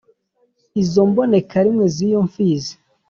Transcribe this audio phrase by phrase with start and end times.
[0.81, 2.73] Izo mbonekarimwe z'iyo mfizi